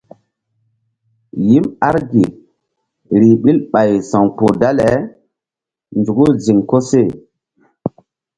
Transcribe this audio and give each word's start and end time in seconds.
Yim 1.47 1.65
argi 1.89 2.23
rih 3.19 3.35
ɓil 3.41 3.57
ɓay 3.71 3.91
sa̧wkpuh 4.09 4.53
dale 4.61 4.89
nzuku 5.97 6.25
ziŋ 6.43 6.59
koseh. 6.69 7.09